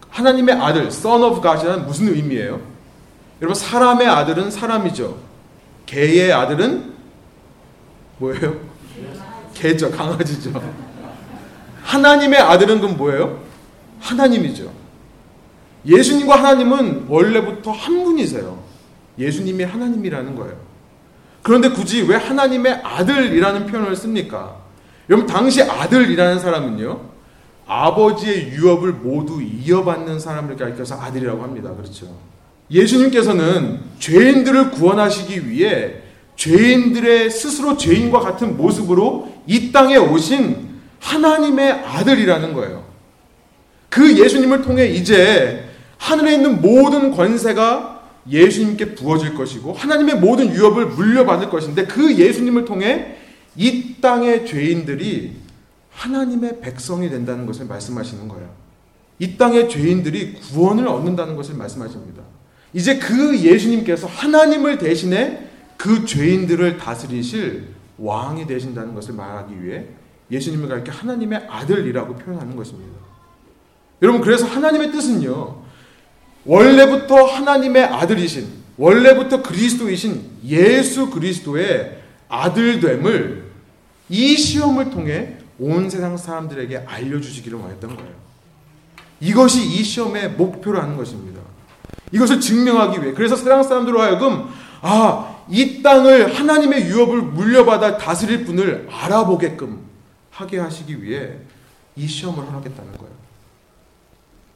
[0.09, 2.59] 하나님의 아들, son of God이라는 무슨 의미예요?
[3.41, 5.17] 여러분 사람의 아들은 사람이죠.
[5.85, 6.93] 개의 아들은
[8.17, 8.59] 뭐예요?
[9.53, 10.61] 개죠, 강아지죠.
[11.83, 13.41] 하나님의 아들은 그럼 뭐예요?
[13.99, 14.71] 하나님이죠.
[15.85, 18.61] 예수님과 하나님은 원래부터 한 분이세요.
[19.17, 20.74] 예수님이 하나님이라는 거예요.
[21.45, 24.55] 그런데 굳이 왜 하나님의 아들이라는 표현을 씁니까?
[25.07, 26.99] 여러분, 당시 아들이라는 사람은요,
[27.67, 31.71] 아버지의 유업을 모두 이어받는 사람을 가리켜서 아들이라고 합니다.
[31.75, 32.07] 그렇죠.
[32.71, 35.97] 예수님께서는 죄인들을 구원하시기 위해
[36.35, 42.85] 죄인들의 스스로 죄인과 같은 모습으로 이 땅에 오신 하나님의 아들이라는 거예요.
[43.89, 47.94] 그 예수님을 통해 이제 하늘에 있는 모든 권세가
[48.29, 53.17] 예수님께 부어질 것이고 하나님의 모든 유업을 물려받을 것인데 그 예수님을 통해
[53.55, 55.35] 이 땅의 죄인들이
[55.91, 58.49] 하나님의 백성이 된다는 것을 말씀하시는 거예요.
[59.19, 62.21] 이 땅의 죄인들이 구원을 얻는다는 것을 말씀하십니다.
[62.73, 65.39] 이제 그 예수님께서 하나님을 대신해
[65.77, 69.85] 그 죄인들을 다스리실 왕이 되신다는 것을 말하기 위해
[70.31, 72.99] 예수님을 가리켜 하나님의 아들이라고 표현하는 것입니다.
[74.01, 75.64] 여러분 그래서 하나님의 뜻은요.
[76.45, 81.97] 원래부터 하나님의 아들이신 원래부터 그리스도이신 예수 그리스도의
[82.29, 83.45] 아들됨을
[84.09, 88.11] 이 시험을 통해 온 세상 사람들에게 알려주시기를 원했던 거예요.
[89.19, 91.41] 이것이 이 시험의 목표라는 것입니다.
[92.11, 94.47] 이것을 증명하기 위해 그래서 세상 사람들로 하여금
[94.81, 99.79] 아, 이 땅을 하나님의 유업을 물려받아 다스릴 분을 알아보게끔
[100.31, 101.37] 하게 하시기 위해
[101.95, 103.15] 이 시험을 하겠다는 거예요.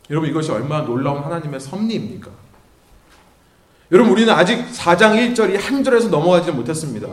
[0.09, 2.29] 여러분 이것이 얼마나 놀라운 하나님의 섭리입니까?
[3.91, 7.07] 여러분 우리는 아직 4장 1절이 한 절에서 넘어가지 못했습니다.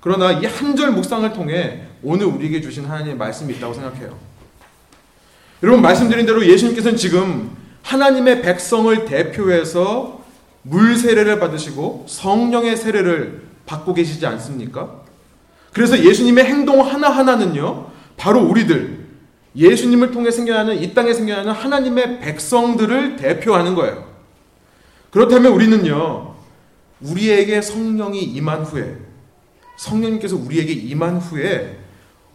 [0.00, 4.16] 그러나 이 한 절 묵상을 통해 오늘 우리에게 주신 하나님의 말씀이 있다고 생각해요.
[5.62, 7.50] 여러분 말씀드린 대로 예수님께서는 지금
[7.82, 10.20] 하나님의 백성을 대표해서
[10.62, 15.02] 물 세례를 받으시고 성령의 세례를 받고 계시지 않습니까?
[15.72, 17.86] 그래서 예수님의 행동 하나하나는요,
[18.16, 19.05] 바로 우리들,
[19.56, 24.06] 예수님을 통해 생겨나는, 이 땅에 생겨나는 하나님의 백성들을 대표하는 거예요.
[25.10, 26.34] 그렇다면 우리는요,
[27.00, 28.98] 우리에게 성령이 임한 후에,
[29.78, 31.78] 성령님께서 우리에게 임한 후에,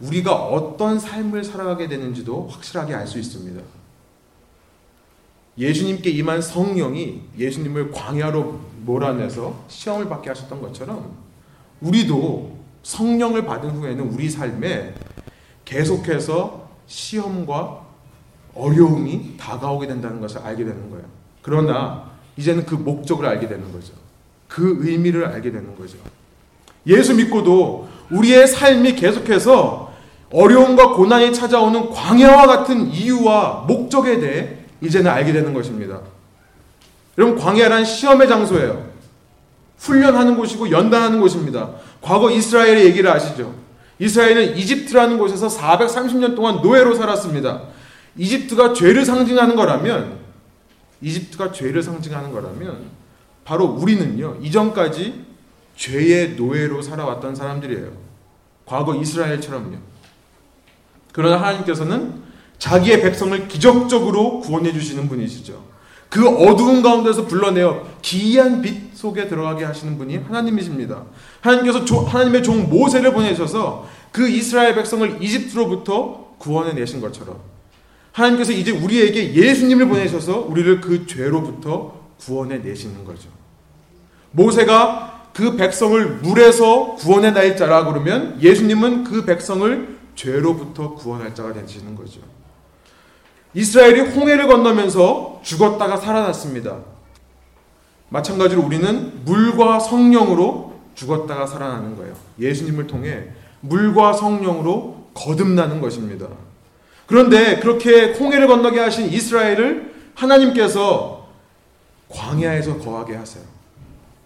[0.00, 3.62] 우리가 어떤 삶을 살아가게 되는지도 확실하게 알 수 있습니다.
[5.58, 11.14] 예수님께 임한 성령이 예수님을 광야로 몰아내서 시험을 받게 하셨던 것처럼
[11.80, 14.94] 우리도 성령을 받은 후에는 우리 삶에
[15.64, 16.61] 계속해서
[16.92, 17.80] 시험과
[18.54, 21.06] 어려움이 다가오게 된다는 것을 알게 되는 거예요.
[21.40, 23.94] 그러나 이제는 그 목적을 알게 되는 거죠.
[24.46, 25.96] 그 의미를 알게 되는 거죠.
[26.86, 29.90] 예수 믿고도 우리의 삶이 계속해서
[30.30, 36.00] 어려움과 고난이 찾아오는 광야와 같은 이유와 목적에 대해 이제는 알게 되는 것입니다.
[37.16, 38.92] 여러분 광야란 시험의 장소예요.
[39.78, 41.70] 훈련하는 곳이고 연단하는 곳입니다.
[42.02, 43.61] 과거 이스라엘의 얘기를 아시죠?
[44.02, 47.62] 이스라엘은 이집트라는 곳에서 430년 동안 노예로 살았습니다.
[48.16, 50.18] 이집트가 죄를 상징하는 거라면
[51.00, 52.86] 이집트가 죄를 상징하는 거라면
[53.44, 54.38] 바로 우리는요.
[54.42, 55.24] 이전까지
[55.76, 57.92] 죄의 노예로 살아왔던 사람들이에요.
[58.66, 59.76] 과거 이스라엘처럼요.
[61.12, 62.22] 그러나 하나님께서는
[62.58, 65.71] 자기의 백성을 기적적으로 구원해 주시는 분이시죠.
[66.12, 71.04] 그 어두운 가운데서 불러내어 기이한 빛 속에 들어가게 하시는 분이 하나님이십니다.
[71.40, 77.38] 하나님께서 조, 하나님의 종 모세를 보내셔서 그 이스라엘 백성을 이집트로부터 구원해 내신 것처럼
[78.12, 83.30] 하나님께서 이제 우리에게 예수님을 보내셔서 우리를 그 죄로부터 구원해 내시는 거죠.
[84.32, 91.96] 모세가 그 백성을 물에서 구원해 낼 자라 그러면 예수님은 그 백성을 죄로부터 구원할 자가 되시는
[91.96, 92.20] 거죠.
[93.54, 96.78] 이스라엘이 홍해를 건너면서 죽었다가 살아났습니다.
[98.08, 102.14] 마찬가지로 우리는 물과 성령으로 죽었다가 살아나는 거예요.
[102.38, 103.24] 예수님을 통해
[103.60, 106.26] 물과 성령으로 거듭나는 것입니다.
[107.06, 111.28] 그런데 그렇게 홍해를 건너게 하신 이스라엘을 하나님께서
[112.08, 113.44] 광야에서 거하게 하세요.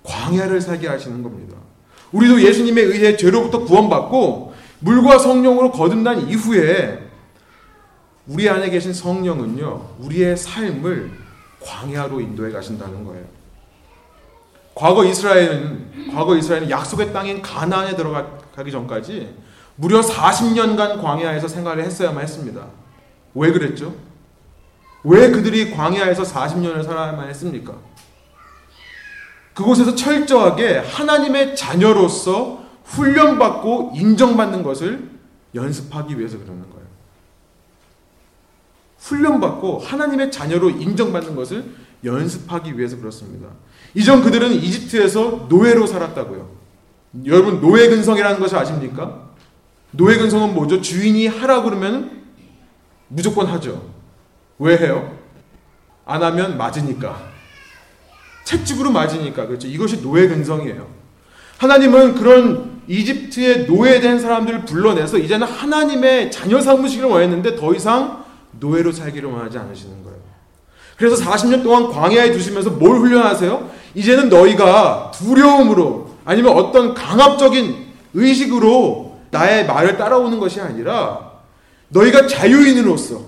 [0.04, 1.56] 광야를 살게 하시는 겁니다.
[2.12, 7.05] 우리도 예수님에 의해 죄로부터 구원받고 물과 성령으로 거듭난 이후에
[8.26, 11.12] 우리 안에 계신 성령은요, 우리의 삶을
[11.62, 13.24] 광야로 인도해 가신다는 거예요.
[14.74, 19.34] 과거 이스라엘은, 과거 이스라엘은 약속의 땅인 가나안에 들어가기 전까지
[19.76, 22.66] 무려 40년간 광야에서 생활을 했어야만 했습니다.
[23.34, 23.94] 왜 그랬죠?
[25.04, 27.74] 왜 그들이 광야에서 40년을 살아야만 했습니까?
[29.54, 35.10] 그곳에서 철저하게 하나님의 자녀로서 훈련받고 인정받는 것을
[35.54, 36.85] 연습하기 위해서 그러는 거예요.
[39.06, 41.64] 훈련받고 하나님의 자녀로 인정받는 것을
[42.04, 43.48] 연습하기 위해서 그렇습니다.
[43.94, 46.50] 이전 그들은 이집트에서 노예로 살았다고요.
[47.24, 49.30] 여러분 노예 근성이라는 것을 아십니까?
[49.92, 50.80] 노예 근성은 뭐죠?
[50.80, 52.24] 주인이 하라 그러면
[53.08, 53.90] 무조건 하죠.
[54.58, 55.16] 왜 해요?
[56.04, 57.36] 안 하면 맞으니까.
[58.44, 59.46] 채찍으로 맞으니까.
[59.46, 59.68] 그렇죠.
[59.68, 60.86] 이것이 노예 근성이에요.
[61.58, 68.25] 하나님은 그런 이집트의 노예된 사람들을 불러내서 이제는 하나님의 자녀 삼으시기를 원했는데 더 이상
[68.58, 70.18] 노예로 살기를 원하지 않으시는 거예요.
[70.96, 73.70] 그래서 40년 동안 광야에 두시면서 뭘 훈련하세요?
[73.94, 81.32] 이제는 너희가 두려움으로 아니면 어떤 강압적인 의식으로 나의 말을 따라오는 것이 아니라
[81.88, 83.20] 너희가 자유인으로서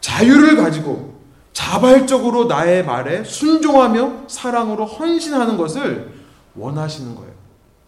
[0.00, 1.20] 자유를 가지고
[1.52, 6.12] 자발적으로 나의 말에 순종하며 사랑으로 헌신하는 것을
[6.54, 7.32] 원하시는 거예요.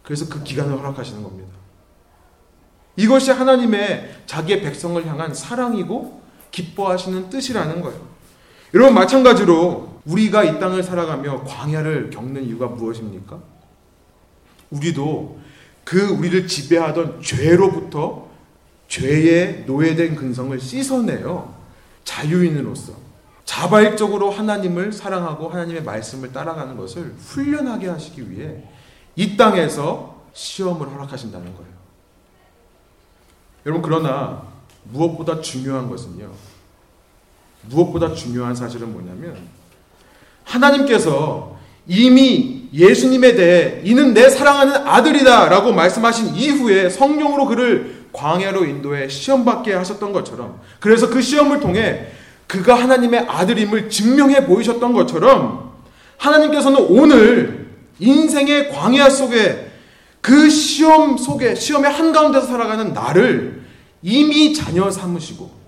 [0.02, 1.48] 그래서 그 기간을 허락하시는 겁니다.
[2.96, 6.21] 이것이 하나님의 자기의 백성을 향한 사랑이고
[6.52, 8.00] 기뻐하시는 뜻이라는 거예요.
[8.74, 13.38] 여러분 마찬가지로 우리가 이 땅을 살아가며 광야를 겪는 이유가 무엇입니까?
[14.70, 15.40] 우리도
[15.84, 18.28] 그 우리를 지배하던 죄로부터
[18.88, 21.54] 죄의 노예된 근성을 씻어내요.
[22.04, 22.92] 자유인으로서
[23.44, 28.62] 자발적으로 하나님을 사랑하고 하나님의 말씀을 따라가는 것을 훈련하게 하시기 위해
[29.16, 31.72] 이 땅에서 시험을 허락하신다는 거예요.
[33.66, 34.51] 여러분 그러나
[34.84, 36.30] 무엇보다 중요한 것은요.
[37.68, 39.36] 무엇보다 중요한 사실은 뭐냐면
[40.44, 49.44] 하나님께서 이미 예수님에 대해 이는 내 사랑하는 아들이다라고 말씀하신 이후에 성령으로 그를 광야로 인도해 시험
[49.44, 52.08] 받게 하셨던 것처럼 그래서 그 시험을 통해
[52.46, 55.72] 그가 하나님의 아들임을 증명해 보이셨던 것처럼
[56.18, 59.70] 하나님께서는 오늘 인생의 광야 속에
[60.20, 63.62] 그 시험 속에 시험의 한가운데서 살아가는 나를
[64.02, 65.62] 이미 자녀 삼으시고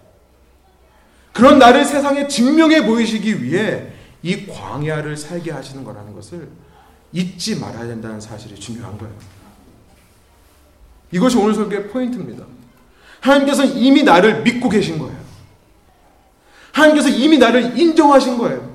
[1.32, 3.92] 그런 나를 세상에 증명해 보이시기 위해
[4.22, 6.48] 이 광야를 살게 하시는 거라는 것을
[7.12, 9.14] 잊지 말아야 된다는 사실이 중요한 거예요.
[11.12, 12.44] 이것이 오늘 설교의 포인트입니다.
[13.20, 15.16] 하나님께서는 이미 나를 믿고 계신 거예요.
[16.72, 18.74] 하나님께서 이미 나를 인정하신 거예요.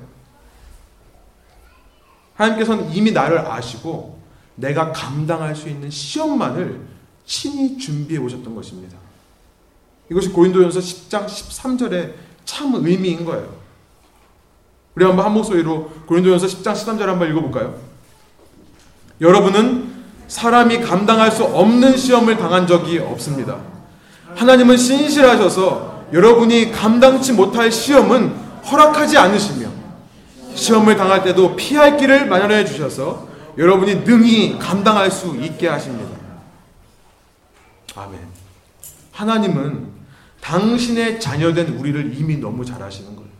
[2.34, 4.18] 하나님께서는 이미 나를 아시고
[4.54, 6.80] 내가 감당할 수 있는 시험만을
[7.26, 8.96] 친히 준비해 오셨던 것입니다.
[10.10, 12.12] 이것이 고린도전서 10장 13절의
[12.44, 13.48] 참 의미인 거예요.
[14.96, 17.76] 우리 한번 한 목소리로 고린도전서 10장 13절 한번 읽어볼까요?
[19.20, 19.90] 여러분은
[20.26, 23.58] 사람이 감당할 수 없는 시험을 당한 적이 없습니다.
[24.34, 29.68] 하나님은 신실하셔서 여러분이 감당치 못할 시험은 허락하지 않으시며
[30.54, 36.16] 시험을 당할 때도 피할 길을 마련해 주셔서 여러분이 능히 감당할 수 있게 하십니다.
[37.94, 38.20] 아멘.
[39.12, 39.99] 하나님은
[40.40, 43.30] 당신의 자녀된 우리를 이미 너무 잘 아시는 거예요.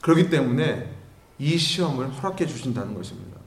[0.00, 0.90] 그렇기 때문에
[1.38, 3.38] 이 시험을 허락해 주신다는 것입니다.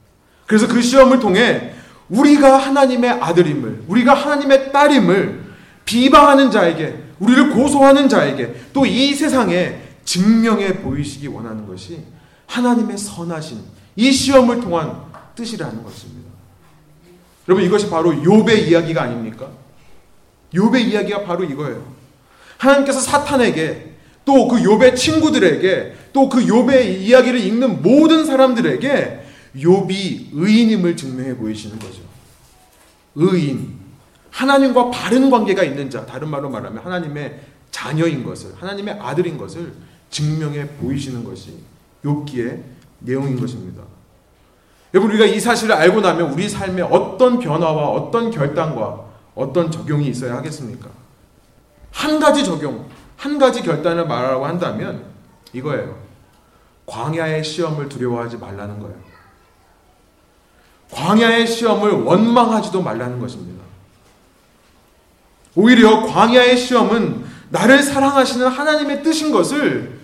[0.48, 1.74] 그래서 그 시험을 통해
[2.10, 5.52] 우리가 하나님의 아들임을, 우리가 하나님의 딸임을
[5.86, 12.04] 비방하는 자에게, 우리를 고소하는 자에게, 또 이 세상에 증명해 보이시기 원하는 것이
[12.48, 13.62] 하나님의 선하신
[13.96, 15.04] 이 시험을 통한
[15.36, 16.32] 뜻이라는 것입니다.
[17.48, 19.50] 여러분 이것이 바로 욥의 이야기가 아닙니까?
[20.54, 22.01] 욥의 이야기가 바로 이거예요.
[22.62, 23.90] 하나님께서 사탄에게
[24.24, 29.26] 또 그 욥의 친구들에게 또 그 욥의 이야기를 읽는 모든 사람들에게
[29.58, 32.02] 욥이 의인임을 증명해 보이시는 거죠.
[33.16, 33.82] 의인.
[34.30, 39.74] 하나님과 바른 관계가 있는 자, 다른 말로 말하면 하나님의 자녀인 것을, 하나님의 아들인 것을
[40.10, 41.56] 증명해 보이시는 것이
[42.06, 42.62] 욥기의
[43.00, 43.84] 내용인 것입니다.
[44.94, 50.36] 여러분 우리가 이 사실을 알고 나면 우리 삶에 어떤 변화와 어떤 결단과 어떤 적용이 있어야
[50.36, 51.01] 하겠습니까?
[51.92, 55.06] 한 가지 적용, 한 가지 결단을 말하라고 한다면
[55.54, 55.98] 이거예요.
[56.86, 58.96] 광야의 시험을 두려워하지 말라는 거예요.
[60.92, 63.64] 광야의 시험을 원망하지도 말라는 것입니다.
[65.56, 70.00] 오히려 광야의 시험은 나를 사랑하시는 하나님의 뜻인 것을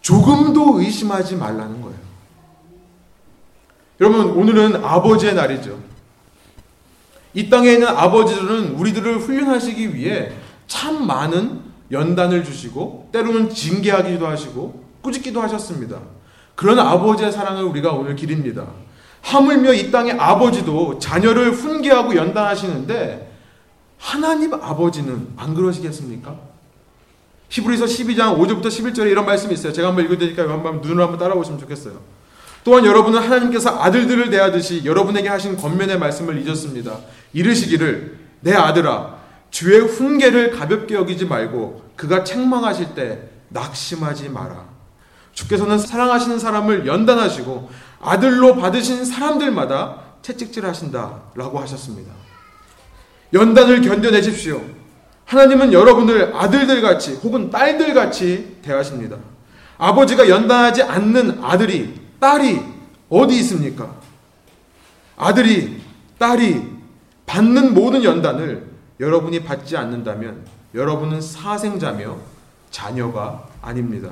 [0.00, 1.98] 조금도 의심하지 말라는 거예요.
[4.00, 5.78] 여러분, 오늘은 아버지의 날이죠.
[7.34, 10.32] 이 땅에 있는 아버지들은 우리들을 훈련하시기 위해
[10.68, 15.98] 참 많은 연단을 주시고, 때로는 징계하기도 하시고, 꾸짖기도 하셨습니다.
[16.54, 18.66] 그런 아버지의 사랑을 우리가 오늘 기립니다.
[19.22, 23.32] 하물며 이 땅의 아버지도 자녀를 훈계하고 연단하시는데,
[23.98, 26.36] 하나님 아버지는 안 그러시겠습니까?
[27.48, 29.72] 히브리서 12장 5절부터 11절에 이런 말씀이 있어요.
[29.72, 31.98] 제가 한번 읽어드리니까 한번 눈으로 한번 따라오시면 좋겠어요.
[32.62, 36.98] 또한 여러분은 하나님께서 아들들을 대하듯이 여러분에게 하신 권면의 말씀을 잊었습니다.
[37.32, 39.17] 이르시기를 내 아들아
[39.50, 44.66] 주의 훈계를 가볍게 여기지 말고 그가 책망하실 때 낙심하지 마라.
[45.32, 52.12] 주께서는 사랑하시는 사람을 연단하시고 아들로 받으신 사람들마다 채찍질 하신다라고 하셨습니다.
[53.32, 54.62] 연단을 견뎌내십시오.
[55.24, 59.16] 하나님은 여러분을 아들들 같이 혹은 딸들 같이 대하십니다.
[59.76, 62.60] 아버지가 연단하지 않는 아들이, 딸이
[63.08, 63.94] 어디 있습니까?
[65.16, 65.80] 아들이,
[66.18, 66.62] 딸이
[67.26, 68.67] 받는 모든 연단을
[69.00, 72.16] 여러분이 받지 않는다면 여러분은 사생자며
[72.70, 74.10] 자녀가 아닙니다.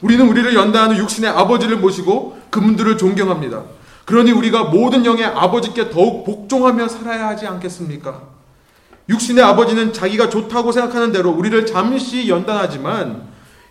[0.00, 3.62] 우리는 우리를 연단하는 육신의 아버지를 모시고 그분들을 존경합니다.
[4.04, 8.22] 그러니 우리가 모든 영의 아버지께 더욱 복종하며 살아야 하지 않겠습니까?
[9.08, 13.22] 육신의 아버지는 자기가 좋다고 생각하는 대로 우리를 잠시 연단하지만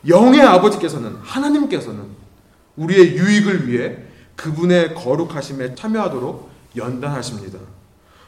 [0.08, 2.04] 영의 아버지께서는 하나님께서는
[2.76, 3.97] 우리의 유익을 위해
[4.36, 7.60] 그분의 거룩하심에 참여하도록 연단하십니다.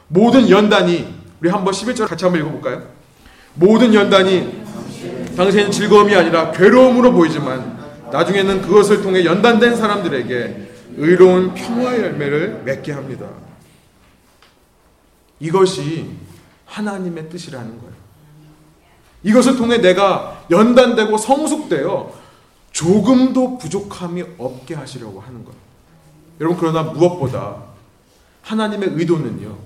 [0.08, 2.88] 모든 연단이 우리 한번 11절 같이 한번 읽어볼까요?
[3.54, 4.64] 모든 연단이
[5.36, 7.76] 당시엔 즐거움이 아니라 괴로움으로 보이지만
[8.10, 13.28] 나중에는 그것을 통해 연단된 사람들에게 의로운 평화의 열매를 맺게 합니다.
[15.40, 16.10] 이것이
[16.64, 17.94] 하나님의 뜻이라는 거예요.
[19.22, 22.14] 이것을 통해 내가 연단되고 성숙되어
[22.72, 25.58] 조금도 부족함이 없게 하시려고 하는 거예요.
[26.40, 27.56] 여러분, 그러나 무엇보다
[28.42, 29.56] 하나님의 의도는요,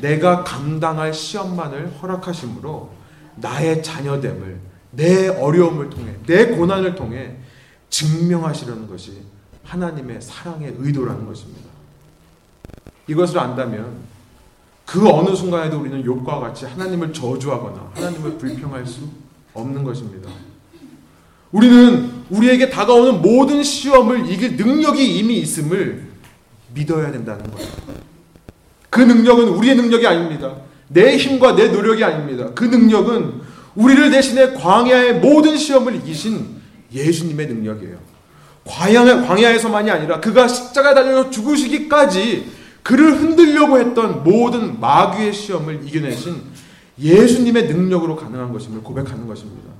[0.00, 2.90] 내가 감당할 시험만을 허락하심으로
[3.36, 4.58] 나의 자녀됨을,
[4.92, 7.36] 내 어려움을 통해, 내 고난을 통해
[7.90, 9.22] 증명하시려는 것이
[9.64, 11.68] 하나님의 사랑의 의도라는 것입니다.
[13.06, 14.14] 이것을 안다면
[14.84, 19.08] 그 어느 순간에도 우리는 욕과 같이 하나님을 저주하거나 하나님을 불평할 수
[19.52, 20.30] 없는 것입니다.
[21.52, 26.08] 우리는 우리에게 다가오는 모든 시험을 이길 능력이 이미 있음을
[26.74, 27.70] 믿어야 된다는 거예요.
[28.94, 30.54] 그 능력은 우리의 능력이 아닙니다.
[30.86, 32.50] 내 힘과 내 노력이 아닙니다.
[32.54, 33.40] 그 능력은
[33.74, 36.46] 우리를 대신해 광야의 모든 시험을 이기신
[36.92, 37.96] 예수님의 능력이에요.
[38.64, 42.52] 광야, 광야에서만이 아니라 그가 십자가에 달려 죽으시기까지
[42.84, 46.40] 그를 흔들려고 했던 모든 마귀의 시험을 이겨내신
[46.96, 49.70] 예수님의 능력으로 가능한 것임을 고백하는 것입니다.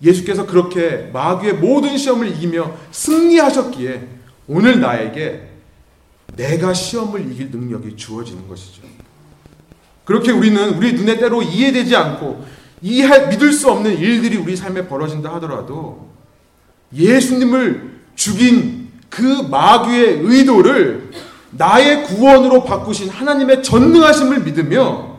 [0.00, 4.06] 예수께서 그렇게 마귀의 모든 시험을 이기며 승리하셨기에
[4.46, 5.49] 오늘 나에게
[6.40, 8.82] 내가 시험을 이길 능력이 주어지는 것이죠.
[10.04, 12.44] 그렇게 우리는 우리 눈에 때로 이해되지 않고
[12.80, 16.08] 이해 믿을 수 없는 일들이 우리 삶에 벌어진다 하더라도
[16.94, 21.10] 예수님을 죽인 그 마귀의 의도를
[21.50, 25.18] 나의 구원으로 바꾸신 하나님의 전능하심을 믿으며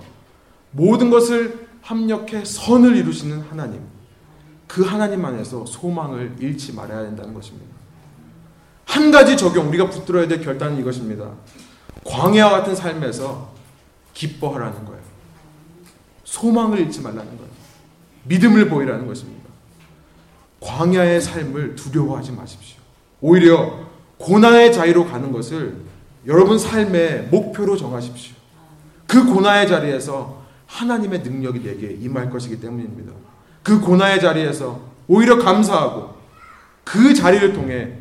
[0.72, 3.82] 모든 것을 합력해 선을 이루시는 하나님.
[4.66, 7.71] 그 하나님 안에서 소망을 잃지 말아야 된다는 것입니다.
[8.92, 11.32] 한 가지 적용, 우리가 붙들어야 될 결단은 이것입니다.
[12.04, 13.54] 광야와 같은 삶에서
[14.14, 15.02] 기뻐하라는 거예요.
[16.26, 17.52] 소망을 잃지 말라는 거예요.
[18.26, 19.50] 믿음을 보이라는 것입니다.
[20.60, 22.80] 광야의 삶을 두려워하지 마십시오.
[23.22, 23.80] 오히려
[24.18, 25.78] 고난의 자리로 가는 것을
[26.28, 28.36] 여러분 삶의 목표로 정하십시오.
[29.08, 33.14] 그 고난의 자리에서 하나님의 능력이 내게 임할 것이기 때문입니다.
[33.64, 36.14] 그 고난의 자리에서 오히려 감사하고
[36.84, 38.01] 그 자리를 통해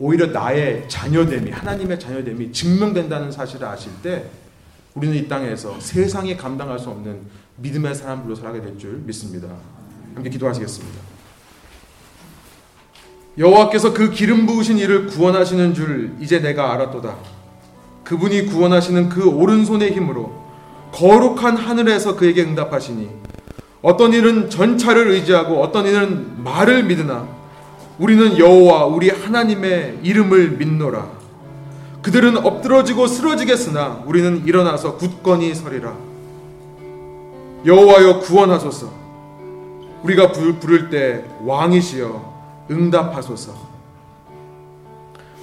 [0.00, 4.24] 오히려 나의 자녀됨이 하나님의 자녀됨이 증명된다는 사실을 아실 때
[4.94, 7.20] 우리는 이 땅에서 세상이 감당할 수 없는
[7.56, 9.48] 믿음의 사람들로 살아게 될 줄 믿습니다.
[10.14, 10.98] 함께 기도하시겠습니다.
[13.38, 17.16] 여호와께서 그 기름 부으신 이를 구원하시는 줄 이제 내가 알았도다.
[18.04, 20.44] 그분이 구원하시는 그 오른손의 힘으로
[20.92, 23.08] 거룩한 하늘에서 그에게 응답하시니
[23.82, 27.28] 어떤 일은 전차를 의지하고 어떤 일은 말을 믿으나
[28.00, 31.06] 우리는 여호와 우리 하나님의 이름을 믿노라.
[32.00, 35.94] 그들은 엎드러지고 쓰러지겠으나 우리는 일어나서 굳건히 서리라.
[37.66, 38.90] 여호와여 구원하소서.
[40.02, 43.52] 우리가 부를 때 왕이시여 응답하소서.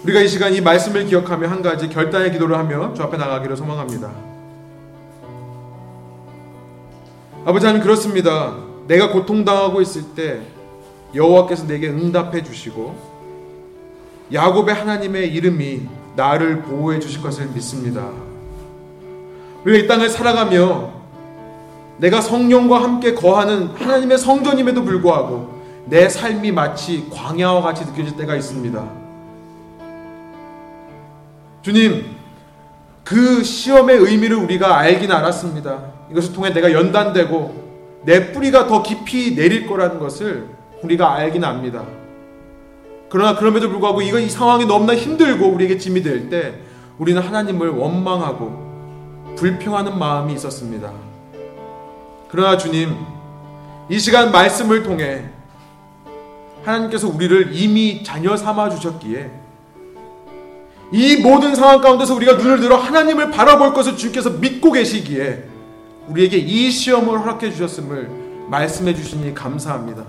[0.04, 4.10] 우리가 이 시간 이 말씀을 기억하며 한 가지 결단의 기도를 하며 주 앞에 나가기를 소망합니다.
[7.46, 8.56] 아버지 하나님 그렇습니다.
[8.88, 10.57] 내가 고통당하고 있을 때
[11.14, 12.96] 여호와께서 내게 응답해 주시고
[14.34, 18.10] 야곱의 하나님의 이름이 나를 보호해 주실 것을 믿습니다.
[19.64, 20.92] 우리가 이 땅을 살아가며
[21.98, 29.08] 내가 성령과 함께 거하는 하나님의 성전임에도 불구하고 내 삶이 마치 광야와 같이 느껴질 때가 있습니다.
[31.62, 32.18] 주님,
[33.04, 35.80] 그 시험의 의미를 우리가 알긴 알았습니다.
[36.12, 41.84] 이것을 통해 내가 연단되고 내 뿌리가 더 깊이 내릴 거라는 것을 우리가 알긴 압니다.
[43.10, 46.56] 그러나 그럼에도 불구하고 이거 이 상황이 너무나 힘들고 우리에게 짐이 될 때
[46.98, 50.92] 우리는 하나님을 원망하고 불평하는 마음이 있었습니다.
[52.30, 52.96] 그러나 주님,
[53.90, 55.26] 이 시간 말씀을 통해
[56.66, 59.32] 하나님께서 우리를 이미 자녀 삼아 주셨기에
[60.92, 65.44] 이 모든 상황 가운데서 우리가 눈을 들어 하나님을 바라볼 것을 주께서 믿고 계시기에
[66.08, 68.10] 우리에게 이 시험을 허락해 주셨음을
[68.50, 70.06] 말씀해 주시니 감사합니다.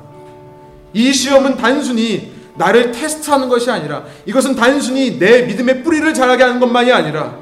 [0.92, 6.92] 이 시험은 단순히 나를 테스트하는 것이 아니라 이것은 단순히 내 믿음의 뿌리를 자라게 하는 것만이
[6.92, 7.38] 아니라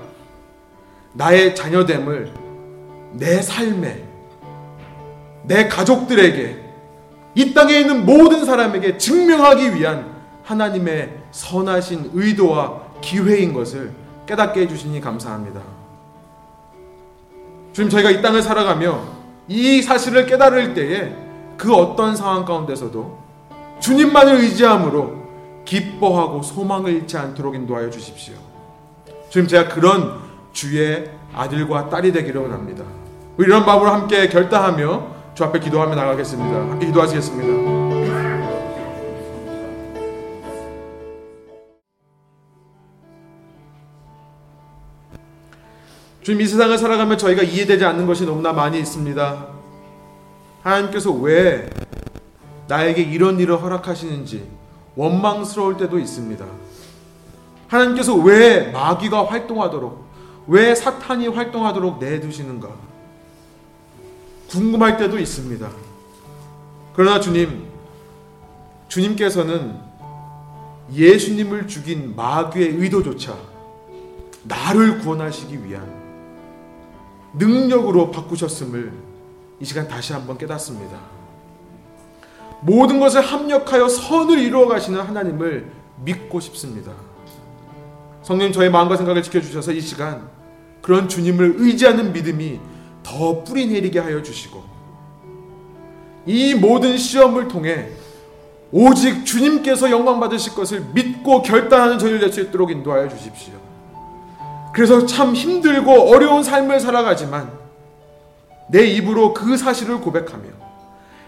[1.14, 2.32] 나의 자녀됨을
[3.12, 4.04] 내 삶에
[5.44, 6.64] 내 가족들에게
[7.34, 13.92] 이 땅에 있는 모든 사람에게 증명하기 위한 하나님의 선하신 의도와 기회인 것을
[14.26, 15.60] 깨닫게 해주시니 감사합니다.
[17.72, 19.02] 주님 저희가 이 땅을 살아가며
[19.48, 21.14] 이 사실을 깨달을 때에
[21.56, 23.25] 그 어떤 상황 가운데서도
[23.80, 25.26] 주님만을 의지함으로
[25.64, 28.34] 기뻐하고 소망을 잃지 않도록 인도하여 주십시오.
[29.28, 30.20] 주님 제가 그런
[30.52, 32.84] 주의 아들과 딸이 되기를 원합니다.
[33.36, 36.56] 우리 이런 마음으로 함께 결단하며 주 앞에 기도하며 나가겠습니다.
[36.56, 37.76] 함께 기도하시겠습니다.
[46.22, 49.46] 주님 이 세상을 살아가며 저희가 이해되지 않는 것이 너무나 많이 있습니다.
[50.62, 51.70] 하나님께서 왜
[52.68, 54.48] 나에게 이런 일을 허락하시는지
[54.96, 56.44] 원망스러울 때도 있습니다.
[57.68, 60.06] 하나님께서 왜 마귀가 활동하도록,
[60.46, 62.68] 왜 사탄이 활동하도록 내두시는가?
[64.48, 65.68] 궁금할 때도 있습니다.
[66.94, 67.66] 그러나 주님,
[68.88, 69.78] 주님께서는
[70.92, 73.36] 예수님을 죽인 마귀의 의도조차
[74.44, 75.92] 나를 구원하시기 위한
[77.34, 78.92] 능력으로 바꾸셨음을
[79.60, 81.15] 이 시간 다시 한번 깨닫습니다.
[82.66, 85.70] 모든 것을 합력하여 선을 이루어 가시는 하나님을
[86.04, 86.90] 믿고 싶습니다.
[88.22, 90.28] 성령 저의 마음과 생각을 지켜주셔서 이 시간
[90.82, 92.58] 그런 주님을 의지하는 믿음이
[93.04, 94.64] 더 뿌리 내리게 하여 주시고
[96.26, 97.90] 이 모든 시험을 통해
[98.72, 103.54] 오직 주님께서 영광 받으실 것을 믿고 결단하는 저희를 낼수 있도록 인도하여 주십시오.
[104.74, 107.52] 그래서 참 힘들고 어려운 삶을 살아가지만
[108.68, 110.55] 내 입으로 그 사실을 고백하며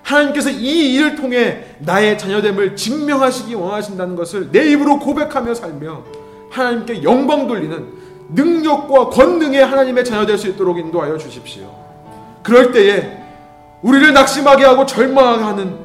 [0.08, 6.02] 하나님께서 이 일을 통해 나의 자녀됨을 증명하시기 원하신다는 것을 내 입으로 고백하며 살며
[6.50, 7.86] 하나님께 영광 돌리는
[8.30, 11.70] 능력과 권능의 하나님의 자녀 될 수 있도록 인도하여 주십시오.
[12.42, 13.18] 그럴 때에
[13.82, 15.76] 우리를 낙심하게 하고 절망하게 하는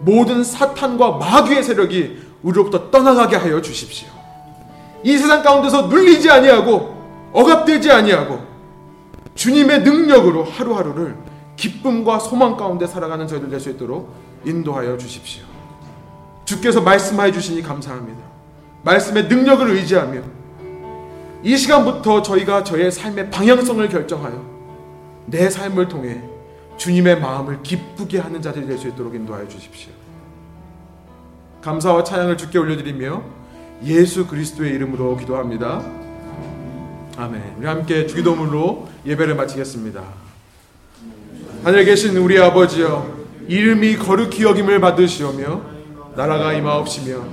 [0.00, 4.08] 모든 사탄과 마귀의 세력이 우리로부터 떠나가게 하여 주십시오.
[5.02, 6.96] 이 세상 가운데서 눌리지 아니하고
[7.32, 8.40] 억압되지 아니하고
[9.34, 11.14] 주님의 능력으로 하루하루를
[11.56, 14.12] 기쁨과 소망 가운데 살아가는 저희들 될 수 있도록
[14.44, 15.44] 인도하여 주십시오.
[16.44, 18.20] 주께서 말씀하여 주시니 감사합니다.
[18.84, 20.20] 말씀의 능력을 의지하며
[21.42, 24.44] 이 시간부터 저희가 저의 삶의 방향성을 결정하여
[25.26, 26.20] 내 삶을 통해
[26.76, 29.90] 주님의 마음을 기쁘게 하는 자들이 될 수 있도록 인도하여 주십시오.
[31.62, 33.22] 감사와 찬양을 주께 올려드리며
[33.84, 35.82] 예수 그리스도의 이름으로 기도합니다.
[37.16, 37.56] 아멘.
[37.58, 40.25] 우리 함께 주기도문으로 예배를 마치겠습니다.
[41.66, 43.12] 하늘에 계신 우리 아버지여,
[43.48, 45.62] 이름이 거룩히 여김을 받으시오며
[46.14, 47.24] 나라가 임하옵시며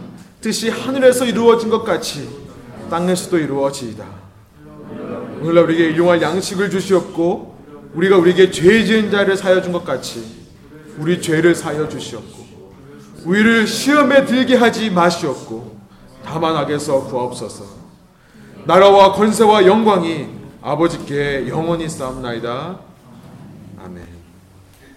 [0.41, 2.27] 뜻이 하늘에서 이루어진 것 같이
[2.89, 4.03] 땅에서도 이루어지이다.
[5.39, 7.59] 오늘날 우리에게 일용할 양식을 주시옵고
[7.93, 10.25] 우리가 우리에게 죄 지은 자를 사여 준 것 같이
[10.97, 12.73] 우리 죄를 사여 주시옵고
[13.25, 15.77] 우리를 시험에 들게 하지 마시옵고
[16.25, 17.65] 다만 악에서 구하옵소서.
[18.65, 20.25] 나라와 권세와 영광이
[20.59, 22.92] 아버지께 영원히 쌓옵나이다.